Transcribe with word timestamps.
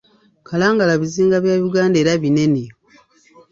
Kalangala 0.47 0.93
bizinga 1.01 1.37
bya 1.43 1.55
Uganda 1.67 1.95
era 2.01 2.11
binene. 2.21 2.63